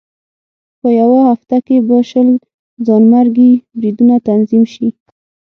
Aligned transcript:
په 0.79 0.87
یوه 0.99 1.19
هفته 1.29 1.57
کې 1.65 1.77
به 1.87 1.97
شل 2.09 2.29
ځانمرګي 2.85 3.51
بریدونه 3.79 4.15
تنظیم 4.27 4.63
شي. 4.73 4.87